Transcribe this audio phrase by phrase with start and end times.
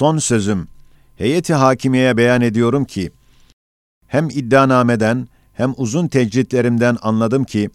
[0.00, 0.68] Son sözüm,
[1.16, 3.10] heyeti hakimiyeye beyan ediyorum ki,
[4.06, 7.70] hem iddianameden hem uzun tecritlerimden anladım ki,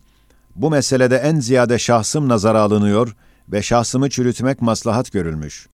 [0.56, 3.16] bu meselede en ziyade şahsım nazara alınıyor
[3.50, 5.68] ve şahsımı çürütmek maslahat görülmüş.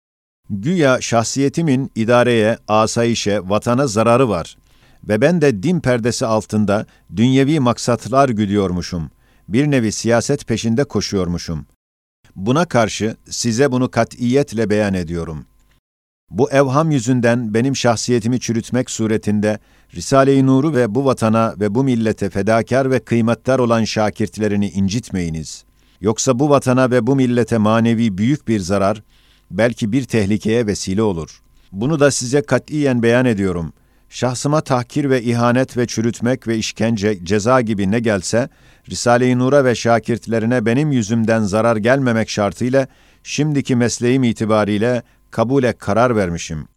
[0.51, 4.57] Güya şahsiyetimin idareye, asayişe, vatana zararı var
[5.09, 6.87] ve ben de din perdesi altında
[7.17, 9.11] dünyevi maksatlar güdüyormuşum.
[9.49, 11.67] Bir nevi siyaset peşinde koşuyormuşum.
[12.37, 15.45] Buna karşı size bunu katiyetle beyan ediyorum.
[16.31, 19.59] Bu evham yüzünden benim şahsiyetimi çürütmek suretinde
[19.95, 25.65] Risale-i Nur'u ve bu vatana ve bu millete fedakar ve kıymetdar olan şakirtlerini incitmeyiniz.
[26.01, 29.03] Yoksa bu vatana ve bu millete manevi büyük bir zarar,
[29.51, 31.41] belki bir tehlikeye vesile olur.
[31.73, 33.73] Bunu da size katiyen beyan ediyorum.
[34.09, 38.49] Şahsıma tahkir ve ihanet ve çürütmek ve işkence, ceza gibi ne gelse,
[38.91, 42.87] Risale-i Nur'a ve şakirtlerine benim yüzümden zarar gelmemek şartıyla,
[43.23, 46.69] şimdiki mesleğim itibariyle kabule karar vermişim.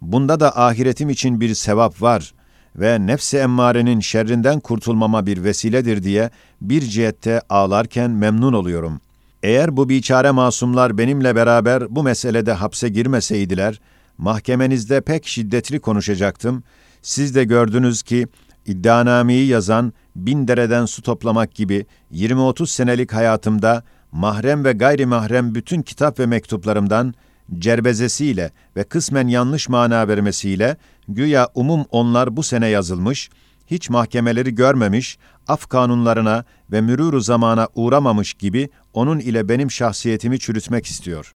[0.00, 2.34] Bunda da ahiretim için bir sevap var
[2.76, 9.00] ve nefsi emmarenin şerrinden kurtulmama bir vesiledir diye bir cihette ağlarken memnun oluyorum.
[9.42, 13.80] Eğer bu biçare masumlar benimle beraber bu meselede hapse girmeseydiler,
[14.18, 16.62] mahkemenizde pek şiddetli konuşacaktım.
[17.02, 18.26] Siz de gördünüz ki
[18.66, 25.82] iddianameyi yazan bin dereden su toplamak gibi 20-30 senelik hayatımda mahrem ve gayri mahrem bütün
[25.82, 27.14] kitap ve mektuplarımdan
[27.58, 30.76] cerbezesiyle ve kısmen yanlış mana vermesiyle
[31.08, 33.30] güya umum onlar bu sene yazılmış,
[33.66, 40.86] hiç mahkemeleri görmemiş, af kanunlarına ve mürûr zamana uğramamış gibi onun ile benim şahsiyetimi çürütmek
[40.86, 41.32] istiyor.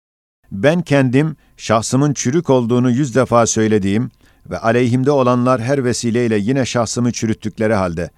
[0.52, 4.12] Ben kendim şahsımın çürük olduğunu yüz defa söylediğim
[4.50, 8.10] ve aleyhimde olanlar her vesileyle yine şahsımı çürüttükleri halde,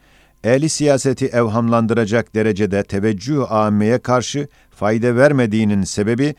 [0.44, 6.36] ehli siyaseti evhamlandıracak derecede teveccüh âmmeye karşı fayda vermediğinin sebebi,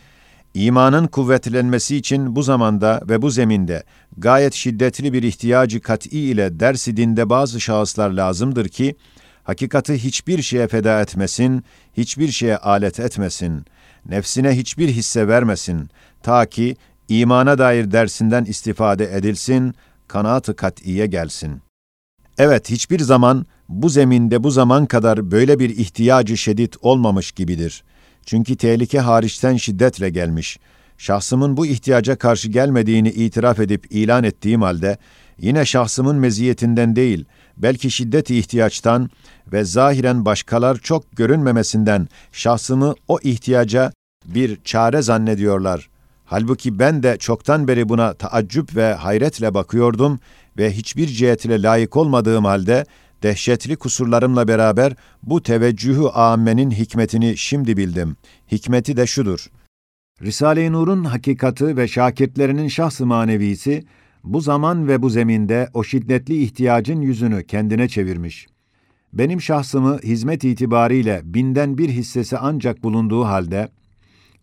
[0.54, 3.84] İmanın kuvvetlenmesi için bu zamanda ve bu zeminde
[4.16, 8.96] gayet şiddetli bir ihtiyacı kat'i ile dersi dinde bazı şahıslar lazımdır ki,
[9.42, 11.64] hakikati hiçbir şeye feda etmesin,
[11.96, 13.64] hiçbir şeye alet etmesin,
[14.06, 15.90] nefsine hiçbir hisse vermesin,
[16.22, 16.76] ta ki
[17.08, 19.74] imana dair dersinden istifade edilsin,
[20.08, 21.62] kanaat-ı kat'iye gelsin.
[22.38, 27.93] Evet, hiçbir zaman bu zeminde bu zaman kadar böyle bir ihtiyacı şiddet olmamış gibidir.''
[28.26, 30.58] Çünkü tehlike hariçten şiddetle gelmiş.
[30.98, 34.98] Şahsımın bu ihtiyaca karşı gelmediğini itiraf edip ilan ettiğim halde,
[35.38, 37.24] yine şahsımın meziyetinden değil,
[37.56, 39.10] belki şiddet ihtiyaçtan
[39.52, 43.92] ve zahiren başkalar çok görünmemesinden şahsımı o ihtiyaca
[44.24, 45.88] bir çare zannediyorlar.
[46.24, 50.20] Halbuki ben de çoktan beri buna taaccüp ve hayretle bakıyordum
[50.58, 52.86] ve hiçbir cihetle layık olmadığım halde
[53.24, 58.16] Dehşetli kusurlarımla beraber bu teveccühü âmmenin hikmetini şimdi bildim.
[58.52, 59.50] Hikmeti de şudur.
[60.22, 63.84] Risale-i Nur'un hakikati ve şakirtlerinin şahs-ı manevisi,
[64.24, 68.46] bu zaman ve bu zeminde o şiddetli ihtiyacın yüzünü kendine çevirmiş.
[69.12, 73.68] Benim şahsımı hizmet itibariyle binden bir hissesi ancak bulunduğu halde,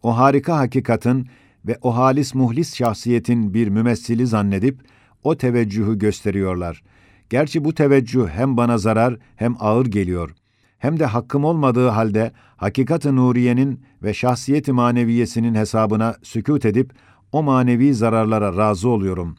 [0.04, 1.28] o harika hakikatin
[1.66, 4.80] ve o halis muhlis şahsiyetin bir mümessili zannedip,
[5.24, 6.84] o teveccühü gösteriyorlar.
[7.32, 10.36] Gerçi bu teveccüh hem bana zarar hem ağır geliyor.
[10.78, 16.94] Hem de hakkım olmadığı halde hakikat-ı nuriyenin ve şahsiyeti maneviyesinin hesabına sükut edip
[17.32, 19.36] o manevi zararlara razı oluyorum.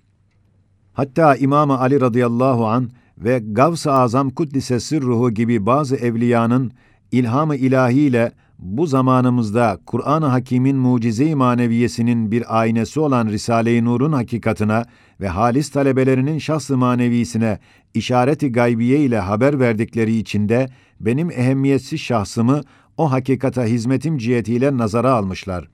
[0.93, 6.73] Hatta İmam Ali radıyallahu an ve Gavs-ı Azam Kuddise Sırruhu gibi bazı evliyanın
[7.13, 14.85] ilham-ı ilahiyle bu zamanımızda Kur'an-ı Hakîm'in mucize-i maneviyesinin bir aynesi olan Risale-i Nur'un hakikatına
[15.23, 17.59] ve halis talebelerinin şahs-ı manevisine
[17.95, 20.69] işareti gaybiye ile haber verdikleri içinde
[21.01, 22.61] benim ehemmiyetsiz şahsımı
[22.97, 25.69] o hakikata hizmetim cihetiyle nazara almışlar.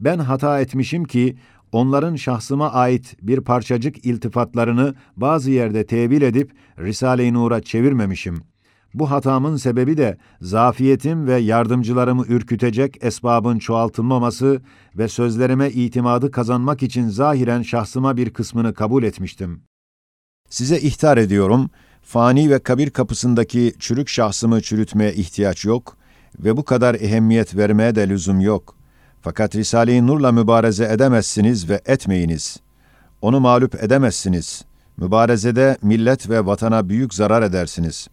[0.00, 1.36] Ben hata etmişim ki
[1.72, 8.53] onların şahsıma ait bir parçacık iltifatlarını bazı yerde tevil edip Risale-i Nur'a çevirmemişim.
[8.94, 14.62] Bu hatamın sebebi de zafiyetim ve yardımcılarımı ürkütecek esbabın çoğaltılmaması
[14.98, 19.62] ve sözlerime itimadı kazanmak için zahiren şahsıma bir kısmını kabul etmiştim.
[20.50, 21.70] Size ihtar ediyorum,
[22.02, 25.96] fani ve kabir kapısındaki çürük şahsımı çürütmeye ihtiyaç yok
[26.38, 28.76] ve bu kadar ehemmiyet vermeye de lüzum yok.
[29.22, 32.56] Fakat Risale-i Nur'la mübareze edemezsiniz ve etmeyiniz.
[33.22, 34.64] Onu mağlup edemezsiniz.
[34.96, 38.08] Mübarezede millet ve vatana büyük zarar edersiniz.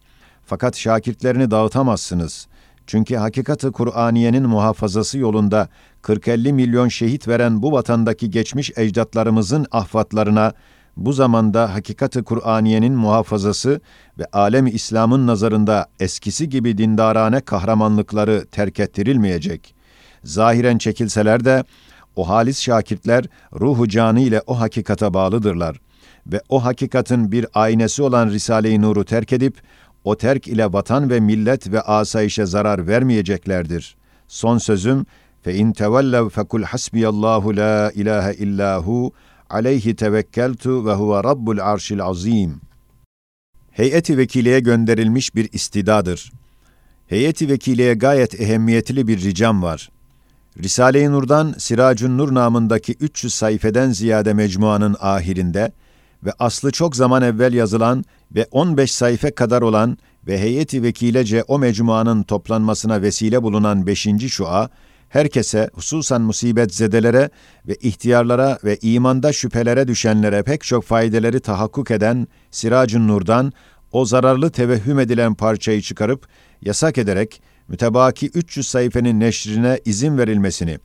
[0.52, 2.48] Fakat şakirtlerini dağıtamazsınız.
[2.88, 5.68] Çünkü hakikati Kur'aniyenin muhafazası yolunda
[6.04, 10.54] 40-50 milyon şehit veren bu vatandaki geçmiş ecdatlarımızın ahfatlarına
[10.98, 13.82] bu zamanda hakikati Kur'aniyenin muhafazası
[14.20, 19.76] ve alem İslam'ın nazarında eskisi gibi dindarane kahramanlıkları terk ettirilmeyecek.
[20.24, 21.64] Zahiren çekilseler de
[22.16, 23.26] O halis şakirtler
[23.60, 25.82] ruhu canı ile o hakikata bağlıdırlar
[26.28, 29.62] ve o hakikatin bir aynesi olan Risale-i Nur'u terk edip
[30.04, 33.96] o terk ile vatan ve millet ve asayişe zarar vermeyeceklerdir.
[34.28, 35.06] Son sözüm
[35.42, 39.12] fe in tevellev fekul hasbiyallahu la ilahe illahu
[39.50, 42.62] aleyhi tevekkeltu ve huve rabbul arşil azim.
[43.72, 46.32] Heyeti vekileye gönderilmiş bir istidadır.
[47.08, 49.90] Heyeti vekileye gayet ehemmiyetli bir ricam var.
[50.64, 55.72] Risale-i Nur'dan Siracun Nur namındaki 300 sayfeden ziyade mecmuanın ahirinde
[56.26, 58.06] ve aslı çok zaman evvel yazılan
[58.36, 59.98] ve 15 sayfa kadar olan
[60.28, 64.08] ve heyeti vekilece o mecmuanın toplanmasına vesile bulunan 5.
[64.28, 64.70] şua,
[65.10, 67.30] herkese, hususan musibet zedelere
[67.68, 73.54] ve ihtiyarlara ve imanda şüphelere düşenlere pek çok faydeleri tahakkuk eden Siracun Nur'dan
[73.92, 76.28] o zararlı tevehhüm edilen parçayı çıkarıp
[76.62, 80.80] yasak ederek mütebaki 300 sayfenin neşrine izin verilmesini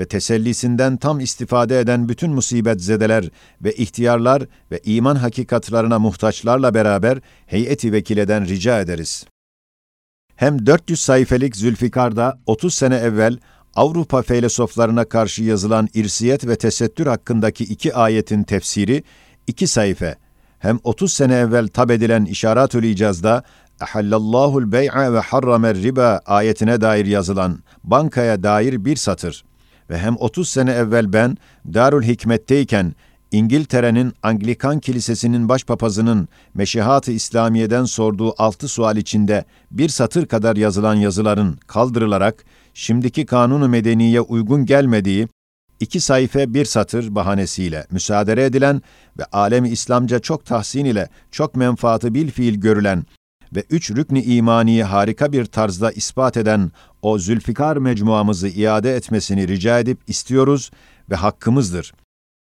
[0.00, 3.30] ve tesellisinden tam istifade eden bütün musibet zedeler
[3.64, 9.26] ve ihtiyarlar ve iman hakikatlarına muhtaçlarla beraber heyeti vekileden rica ederiz.
[10.36, 13.38] Hem 400 sayfelik Zülfikar'da 30 sene evvel
[13.74, 19.02] Avrupa filozoflarına karşı yazılan irsiyet ve tesettür hakkındaki iki ayetin tefsiri
[19.46, 20.14] iki sayfa,
[20.58, 23.42] hem 30 sene evvel tab edilen İşaratül İcaz'da
[23.80, 29.44] Ahallallahu'l bey'a ve harramer riba ayetine dair yazılan bankaya dair bir satır
[29.90, 31.36] ve hem 30 sene evvel ben
[31.74, 32.94] Darül Hikmet'teyken
[33.32, 41.58] İngiltere'nin Anglikan Kilisesi'nin başpapazının Meşihat-ı İslamiye'den sorduğu altı sual içinde bir satır kadar yazılan yazıların
[41.66, 42.44] kaldırılarak
[42.74, 45.28] şimdiki kanunu medeniye uygun gelmediği
[45.80, 48.82] iki sayfa bir satır bahanesiyle müsaade edilen
[49.18, 53.04] ve alemi İslamca çok tahsin ile çok menfaatı bil fiil görülen
[53.54, 56.70] ve üç rükni imaniyi harika bir tarzda ispat eden
[57.02, 60.70] o Zülfikar mecmuamızı iade etmesini rica edip istiyoruz
[61.10, 61.92] ve hakkımızdır.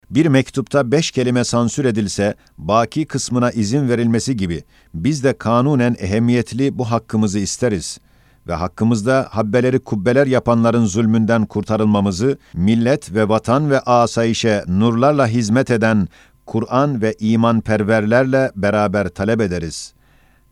[0.10, 4.64] Bir mektupta beş kelime sansür edilse, baki kısmına izin verilmesi gibi,
[4.94, 8.10] biz de kanunen ehemmiyetli bu hakkımızı isteriz.''
[8.50, 16.08] ve hakkımızda habbeleri kubbeler yapanların zulmünden kurtarılmamızı, millet ve vatan ve asayişe nurlarla hizmet eden
[16.46, 19.94] Kur'an ve iman perverlerle beraber talep ederiz.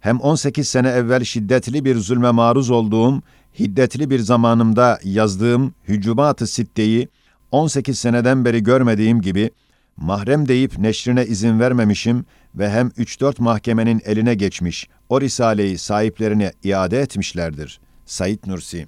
[0.08, 3.22] Hem 18 sene evvel şiddetli bir zulme maruz olduğum,
[3.60, 7.10] hiddetli bir zamanımda yazdığım Hücumat-ı Sitte'yi
[7.52, 9.52] 18 seneden beri görmediğim gibi,
[9.98, 12.26] mahrem deyip neşrine izin vermemişim
[12.56, 17.80] ve hem 3-4 mahkemenin eline geçmiş, o risaleyi sahiplerine iade etmişlerdir.
[18.06, 18.88] Said Nursi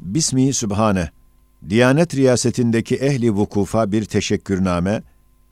[0.00, 1.10] Bismihi Sübhane
[1.68, 5.02] Diyanet riyasetindeki ehli vukufa bir teşekkürname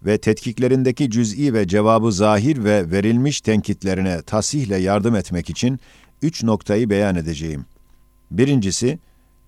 [0.06, 5.80] ve tetkiklerindeki cüz'i ve cevabı zahir ve verilmiş tenkitlerine tasihle yardım etmek için
[6.22, 7.66] üç noktayı beyan edeceğim.
[8.30, 8.98] Birincisi,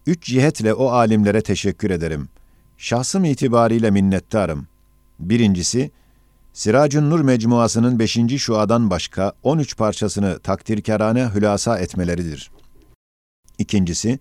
[0.07, 2.29] üç cihetle o alimlere teşekkür ederim.
[2.79, 4.67] Şahsım itibariyle minnettarım.
[5.19, 5.91] Birincisi,
[6.53, 12.51] Siracun Nur mecmuasının beşinci şuadan başka 13 parçasını takdirkarane hülasa etmeleridir.
[13.59, 14.19] İkincisi,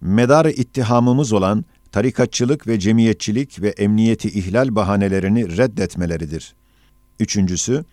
[0.00, 1.64] medar ittihamımız olan
[1.96, 6.54] tarikatçılık ve cemiyetçilik ve emniyeti ihlal bahanelerini reddetmeleridir.
[7.20, 7.84] Üçüncüsü,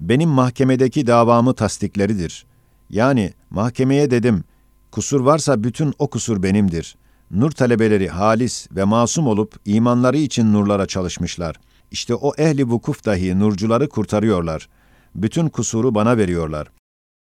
[0.00, 2.46] benim mahkemedeki davamı tasdikleridir.
[2.90, 4.44] Yani mahkemeye dedim,
[4.90, 6.96] kusur varsa bütün o kusur benimdir.
[7.30, 11.56] Nur talebeleri halis ve masum olup imanları için nurlara çalışmışlar.
[11.90, 14.68] İşte o ehli vukuf dahi nurcuları kurtarıyorlar.
[15.14, 16.68] Bütün kusuru bana veriyorlar.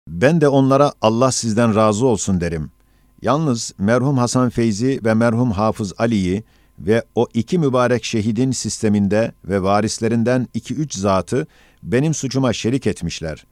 [0.07, 2.71] Ben de onlara Allah sizden razı olsun derim.
[3.21, 6.43] Yalnız merhum Hasan Feyzi ve merhum Hafız Ali'yi
[6.79, 11.47] ve o iki mübarek şehidin sisteminde ve varislerinden iki üç zatı
[11.83, 13.45] benim suçuma şerik etmişler.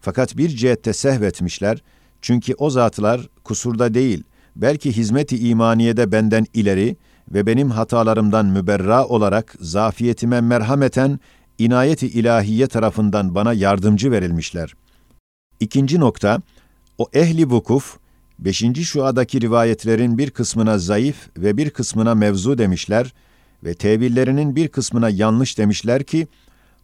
[0.00, 1.82] Fakat bir cihette sehvetmişler,
[2.22, 4.24] çünkü o zatlar kusurda değil,
[4.56, 6.96] belki hizmet-i imaniyede benden ileri
[7.32, 11.20] ve benim hatalarımdan müberra olarak zafiyetime merhameten
[11.58, 14.74] inayeti ilahiye tarafından bana yardımcı verilmişler.
[15.60, 16.42] İkinci nokta,
[16.98, 18.01] o ehli vukuf,
[18.44, 23.14] beşinci şuadaki rivayetlerin bir kısmına zayıf ve bir kısmına mevzu demişler
[23.64, 26.26] ve tevillerinin bir kısmına yanlış demişler ki,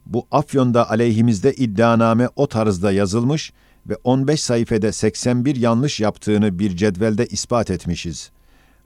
[0.07, 3.53] bu Afyon'da aleyhimizde iddianame o tarzda yazılmış
[3.87, 8.31] ve 15 sayfede 81 yanlış yaptığını bir cetvelde ispat etmişiz.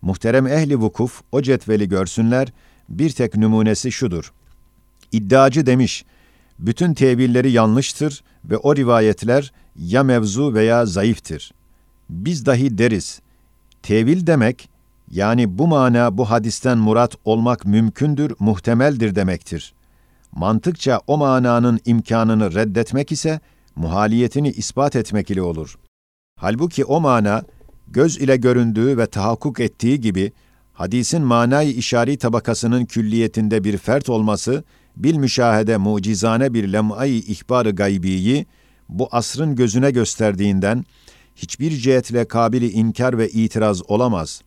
[0.02, 2.52] Muhterem ehli vukuf o cetveli görsünler,
[2.88, 4.32] bir tek numunesi şudur.
[5.12, 6.04] İddiacı demiş,
[6.58, 11.52] bütün tevilleri yanlıştır ve o rivayetler ya mevzu veya zayıftır.
[12.12, 13.20] Biz dahi deriz,
[13.82, 14.68] tevil demek,
[15.10, 19.74] yani bu mana bu hadisten murat olmak mümkündür, muhtemeldir demektir.
[20.32, 23.40] Mantıkça o mananın imkanını reddetmek ise,
[23.76, 25.78] muhaliyetini ispat etmek ile olur.
[26.40, 27.42] Halbuki o mana,
[27.88, 30.32] göz ile göründüğü ve tahakkuk ettiği gibi,
[30.72, 34.64] hadisin manayı işari tabakasının külliyetinde bir fert olması,
[34.96, 38.46] bil müşahede mucizane bir lem'ay ihbar-ı gaybiyi,
[38.88, 40.84] bu asrın gözüne gösterdiğinden,
[41.36, 44.42] hiçbir cihetle kabili inkar ve itiraz olamaz.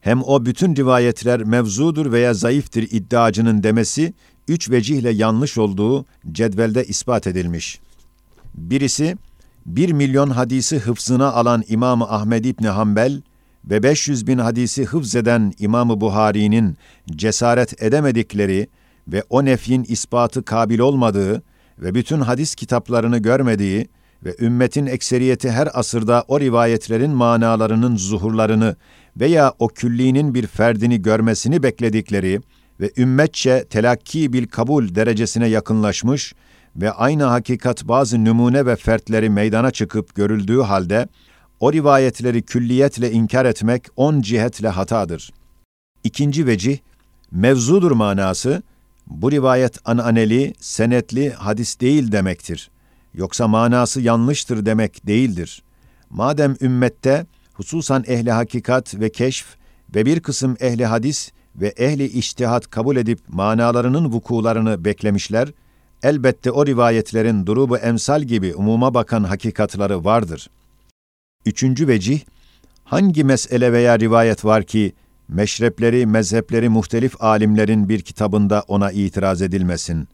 [0.00, 4.14] Hem o bütün rivayetler mevzudur veya zayıftır iddiacının demesi,
[4.48, 7.80] üç vecihle yanlış olduğu cedvelde ispat edilmiş.
[8.54, 9.16] Birisi,
[9.66, 13.22] bir milyon hadisi hıfzına alan İmam Ahmed İbni Hanbel
[13.64, 16.76] ve 500 bin hadisi hıfz eden İmam Buhari'nin
[17.10, 18.68] cesaret edemedikleri
[19.08, 21.42] ve o nefyin ispatı kabil olmadığı
[21.78, 23.88] ve bütün hadis kitaplarını görmediği
[24.24, 28.76] ve ümmetin ekseriyeti her asırda o rivayetlerin manalarının zuhurlarını
[29.16, 32.40] veya o küllinin bir ferdini görmesini bekledikleri
[32.80, 36.34] ve ümmetçe telakki bil kabul derecesine yakınlaşmış
[36.76, 41.08] ve aynı hakikat bazı numune ve fertleri meydana çıkıp görüldüğü halde,
[41.60, 45.32] o rivayetleri külliyetle inkar etmek on cihetle hatadır.
[46.04, 46.78] İkinci vecih,
[47.30, 48.62] mevzudur manası,
[49.06, 52.70] bu rivayet ananeli, senetli hadis değil demektir.
[53.14, 55.62] Yoksa manası yanlıştır demek değildir.
[56.10, 59.46] Madem ümmette, hususan ehli hakikat ve keşf
[59.94, 65.48] ve bir kısım ehli hadis ve ehli iştihat kabul edip manalarının vukularını beklemişler,
[66.02, 70.50] elbette o rivayetlerin durubu emsal gibi umuma bakan hakikatları vardır.
[71.46, 72.20] Üçüncü vecih,
[72.84, 74.92] hangi mesele veya rivayet var ki,
[75.28, 80.08] meşrepleri, mezhepleri muhtelif alimlerin bir kitabında ona itiraz edilmesin.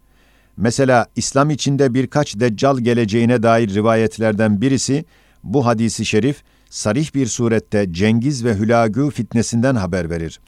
[0.57, 5.05] Mesela İslam içinde birkaç deccal geleceğine dair rivayetlerden birisi,
[5.43, 10.39] bu hadisi şerif, sarih bir surette Cengiz ve Hülagü fitnesinden haber verir.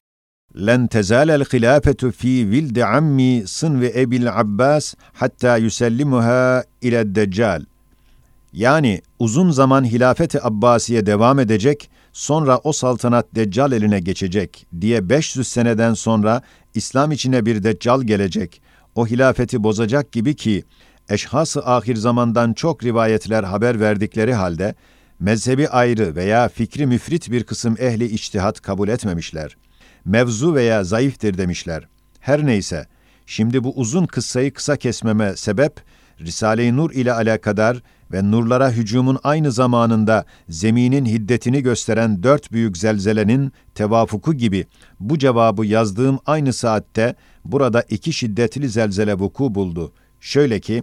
[0.70, 7.62] لن تزال الخلافة في ولد عمي صنف أبي العباس hatta yusellimuha ila deccal.
[8.54, 15.48] Yani uzun zaman hilafeti Abbasiye devam edecek, sonra o saltanat Deccal eline geçecek diye 500
[15.48, 16.42] seneden sonra
[16.74, 18.62] İslam içine bir Deccal gelecek,
[19.01, 20.65] o hilafeti bozacak gibi ki,
[21.09, 24.75] eşhası ahir zamandan çok rivayetler haber verdikleri halde,
[25.21, 29.71] mezhebi ayrı veya fikri müfrit bir kısım ehli içtihat kabul etmemişler.''
[30.05, 31.89] mevzu veya zayıftır demişler.
[32.21, 32.87] Her neyse,
[33.27, 35.81] şimdi bu uzun kıssayı kısa kesmeme sebep,
[36.21, 43.53] Risale-i Nur ile alakadar ve nurlara hücumun aynı zamanında zeminin hiddetini gösteren dört büyük zelzelenin
[43.75, 44.67] tevafuku gibi
[45.01, 47.15] bu cevabı yazdığım aynı saatte
[47.45, 49.93] burada iki şiddetli zelzele vuku buldu.
[50.21, 50.83] Şöyle ki,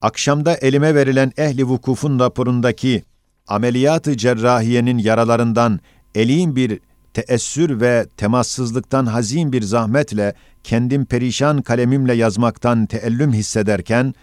[0.00, 3.04] akşamda elime verilen ehli vukufun raporundaki
[3.46, 5.80] ameliyatı cerrahiyenin yaralarından
[6.14, 6.80] elin bir
[7.14, 14.14] teessür ve temassızlıktan hazin bir zahmetle kendim perişan kalemimle yazmaktan teellüm hissederken,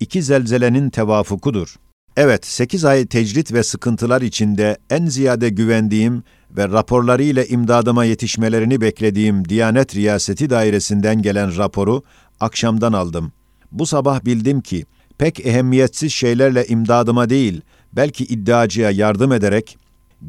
[0.00, 1.76] iki zelzelenin tevafukudur.
[2.16, 9.48] Evet, sekiz ay tecrit ve sıkıntılar içinde en ziyade güvendiğim ve raporlarıyla imdadıma yetişmelerini beklediğim
[9.48, 12.02] Diyanet Riyaseti Dairesi'nden gelen raporu
[12.40, 13.32] akşamdan aldım.
[13.72, 14.86] Bu sabah bildim ki,
[15.18, 17.60] pek ehemmiyetsiz şeylerle imdadıma değil,
[17.92, 19.78] belki iddiacıya yardım ederek,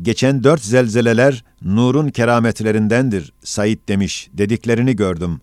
[0.02, 5.42] geçen dört zelzeleler nurun kerametlerindendir Said demiş dediklerini gördüm.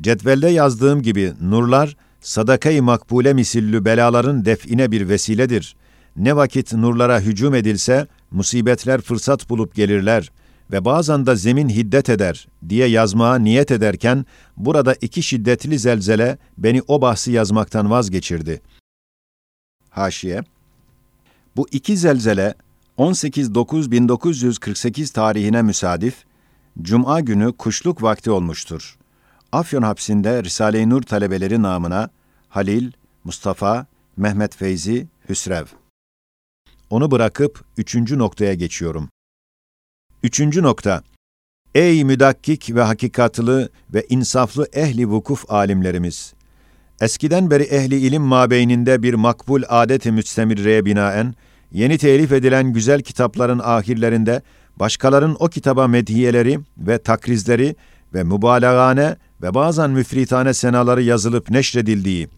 [0.00, 5.76] Cetvelde yazdığım gibi nurlar sadakayı makbule misillü belaların define bir vesiledir.
[6.16, 10.30] Ne vakit nurlara hücum edilse musibetler fırsat bulup gelirler
[10.72, 16.82] ve bazen de zemin hiddet eder diye yazmaya niyet ederken burada iki şiddetli zelzele beni
[16.88, 18.60] o bahsi yazmaktan vazgeçirdi.
[19.90, 20.42] Haşiye
[21.56, 22.54] Bu iki zelzele
[22.98, 26.14] 18.9.1948 tarihine müsadif,
[26.82, 28.98] Cuma günü kuşluk vakti olmuştur.
[29.52, 32.10] Afyon hapsinde Risale-i Nur talebeleri namına
[32.48, 32.92] Halil,
[33.24, 35.66] Mustafa, Mehmet Feyzi, Hüsrev.
[36.90, 39.08] Onu bırakıp üçüncü noktaya geçiyorum.
[40.22, 41.02] Üçüncü nokta.
[41.74, 46.34] Ey müdakkik ve hakikatlı ve insaflı ehli vukuf alimlerimiz!
[47.00, 51.34] Eskiden beri ehli ilim mabeyninde bir makbul adet-i müstemirreye binaen,
[51.72, 54.42] yeni telif edilen güzel kitapların ahirlerinde
[54.76, 57.76] başkaların o kitaba medhiyeleri ve takrizleri
[58.14, 62.28] ve mübalağane ve bazen müfritane senaları yazılıp neşredildiği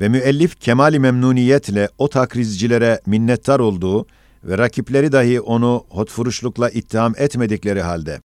[0.00, 4.06] ve müellif kemali memnuniyetle o takrizcilere minnettar olduğu
[4.44, 8.20] ve rakipleri dahi onu hotfuruşlukla ittiham etmedikleri halde,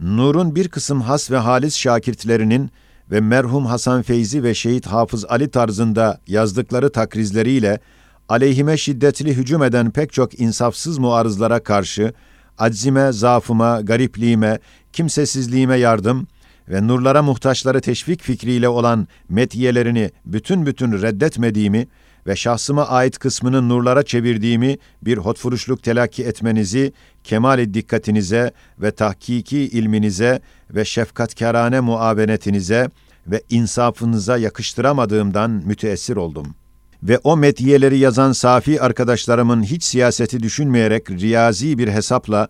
[0.00, 2.70] Nur'un bir kısım has ve halis şakirtlerinin
[3.10, 7.80] ve merhum Hasan Feyzi ve Şehit Hafız Ali tarzında yazdıkları takrizleriyle
[8.28, 12.12] aleyhime şiddetli hücum eden pek çok insafsız muarızlara karşı,
[12.58, 14.58] aczime, zaafıma, garipliğime,
[14.92, 16.26] kimsesizliğime yardım
[16.70, 21.86] ve nurlara muhtaçları teşvik fikriyle olan metiyelerini bütün bütün reddetmediğimi
[22.26, 26.92] ve şahsıma ait kısmını nurlara çevirdiğimi bir hotfuruşluk telakki etmenizi,
[27.24, 32.90] kemal dikkatinize ve tahkiki ilminize ve şefkatkârane muavenetinize
[33.26, 36.54] ve insafınıza yakıştıramadığımdan müteessir oldum.
[37.02, 42.48] Ve o metiyeleri yazan safi arkadaşlarımın hiç siyaseti düşünmeyerek riyazi bir hesapla,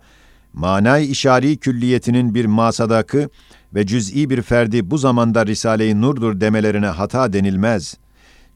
[0.53, 3.29] manay işari külliyetinin bir masadakı
[3.75, 7.97] ve cüz'i bir ferdi bu zamanda Risale-i Nur'dur demelerine hata denilmez.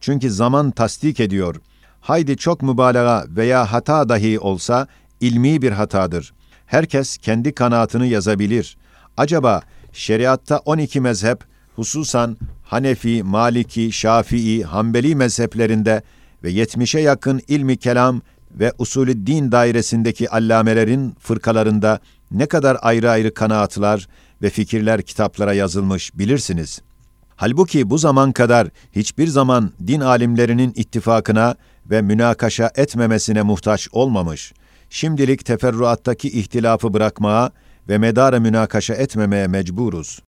[0.02, 1.56] Çünkü zaman tasdik ediyor.
[2.02, 4.88] Haydi çok mübalağa veya hata dahi olsa
[5.22, 6.34] ilmi bir hatadır.
[6.66, 8.78] Herkes kendi kanaatını yazabilir.
[9.18, 9.62] Acaba
[9.94, 11.40] şeriatta 12 mezhep,
[11.76, 16.04] hususan Hanefi, Maliki, Şafii, Hanbeli mezheplerinde
[16.44, 22.00] ve 70'e yakın ilmi kelam ve usulü din dairesindeki allamelerin fırkalarında
[22.32, 24.08] ne kadar ayrı ayrı kanaatlar
[24.42, 26.82] ve fikirler kitaplara yazılmış bilirsiniz.
[27.36, 31.56] Halbuki bu zaman kadar hiçbir zaman din alimlerinin ittifakına
[31.90, 34.54] ve münakaşa etmemesine muhtaç olmamış.
[34.90, 37.52] Şimdilik teferruattaki ihtilafı bırakmaya
[37.90, 40.22] ve medara münakaşa etmemeye mecburuz.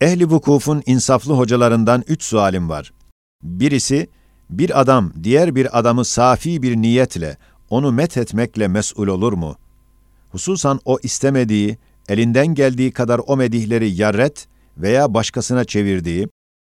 [0.00, 2.92] Ehli vukufun insaflı hocalarından üç sualim var.
[3.42, 4.08] Birisi,
[4.50, 7.36] bir adam diğer bir adamı safi bir niyetle,
[7.70, 9.56] onu met etmekle mesul olur mu?
[10.34, 16.28] Hususan o istemediği, elinden geldiği kadar o medihleri yarret veya başkasına çevirdiği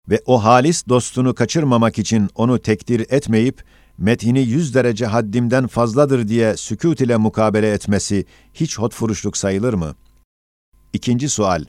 [0.09, 3.65] ve o halis dostunu kaçırmamak için onu tekdir etmeyip,
[3.99, 8.25] methini yüz derece haddimden fazladır diye sükût ile mukabele etmesi
[8.55, 9.95] hiç hotfuruşluk sayılır mı?
[10.93, 11.65] İkinci sual,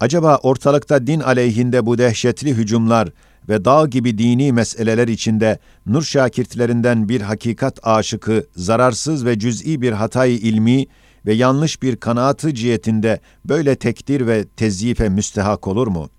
[0.00, 3.08] acaba ortalıkta din aleyhinde bu dehşetli hücumlar
[3.48, 9.92] ve dağ gibi dini meseleler içinde nur şakirtlerinden bir hakikat aşıkı, zararsız ve cüz'i bir
[9.92, 10.86] hatayı ilmi
[11.26, 16.10] ve yanlış bir kanaatı cihetinde böyle tekdir ve tezyife müstehak olur mu?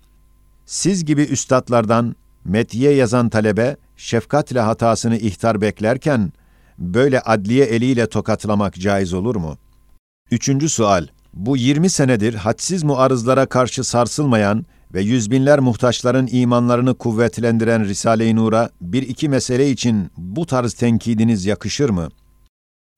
[0.66, 6.32] Siz gibi üstadlardan metiye yazan talebe şefkatle hatasını ihtar beklerken
[6.78, 9.56] böyle adliye eliyle tokatlamak caiz olur mu?
[10.30, 11.06] Üçüncü sual.
[11.34, 19.02] Bu 20 senedir hadsiz muarızlara karşı sarsılmayan ve yüzbinler muhtaçların imanlarını kuvvetlendiren Risale-i Nur'a bir
[19.02, 22.08] iki mesele için bu tarz tenkidiniz yakışır mı?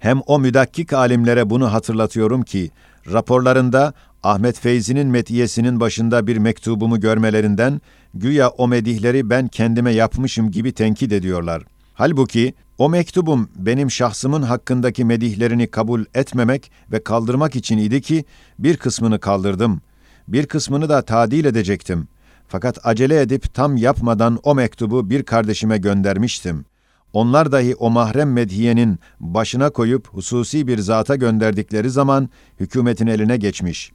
[0.00, 2.70] Hem o müdakkik alimlere bunu hatırlatıyorum ki,
[3.12, 7.80] raporlarında Ahmet Feyzi'nin metiyesinin başında bir mektubumu görmelerinden,
[8.14, 11.62] güya o medihleri ben kendime yapmışım gibi tenkit ediyorlar.
[11.94, 18.24] Halbuki o mektubum benim şahsımın hakkındaki medihlerini kabul etmemek ve kaldırmak için idi ki,
[18.58, 19.80] bir kısmını kaldırdım.
[20.28, 22.08] Bir kısmını da tadil edecektim.
[22.48, 26.64] Fakat acele edip tam yapmadan o mektubu bir kardeşime göndermiştim.
[27.12, 32.28] Onlar dahi o mahrem medhiyenin başına koyup hususi bir zata gönderdikleri zaman
[32.60, 33.92] hükümetin eline geçmiş.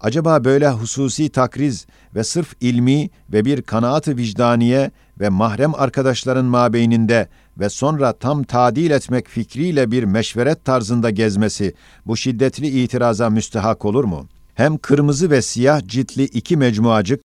[0.00, 7.28] Acaba böyle hususi takriz ve sırf ilmi ve bir kanaat-ı vicdaniye ve mahrem arkadaşların mabeyninde
[7.58, 11.74] ve sonra tam tadil etmek fikriyle bir meşveret tarzında gezmesi
[12.06, 14.26] bu şiddetli itiraza müstehak olur mu?
[14.54, 17.20] Hem kırmızı ve siyah ciltli iki mecmuacık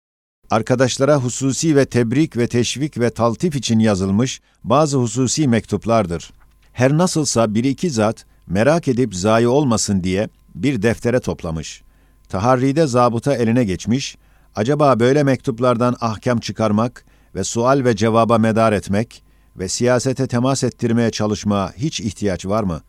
[0.50, 6.30] arkadaşlara hususi ve tebrik ve teşvik ve taltif için yazılmış bazı hususi mektuplardır.
[6.72, 11.82] Her nasılsa bir iki zat merak edip zayi olmasın diye bir deftere toplamış.
[12.28, 14.16] Taharride zabıta eline geçmiş,
[14.56, 19.22] acaba böyle mektuplardan ahkam çıkarmak ve sual ve cevaba medar etmek
[19.56, 22.80] ve siyasete temas ettirmeye çalışmaya hiç ihtiyaç var mı?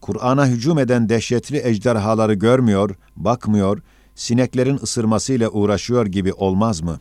[0.00, 3.82] Kur'an'a hücum eden dehşetli ejderhaları görmüyor, bakmıyor,
[4.18, 7.00] sineklerin ısırmasıyla uğraşıyor gibi olmaz mı?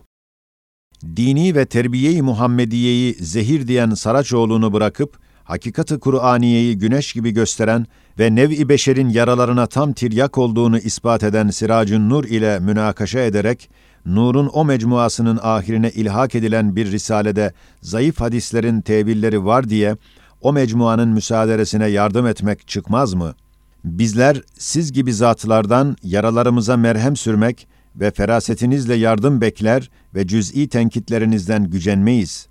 [1.16, 7.86] Dini ve terbiye-i Muhammediye'yi zehir diyen Saraçoğlu'nu bırakıp, hakikati Kur'aniyeyi güneş gibi gösteren
[8.20, 13.70] ve nev-i beşerin yaralarına tam tiryak olduğunu ispat eden Siracın Nur ile münakaşa ederek,
[14.06, 19.96] Nur'un o mecmuasının ahirine ilhak edilen bir risalede zayıf hadislerin tevilleri var diye,
[20.42, 23.47] o mecmuanın müsaaderesine yardım etmek çıkmaz mı?''
[23.84, 32.48] Bizler siz gibi zatlardan yaralarımıza merhem sürmek ve ferasetinizle yardım bekler ve cüz'i tenkitlerinizden gücenmeyiz.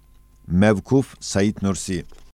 [0.47, 2.05] Mevkuf Said Nursi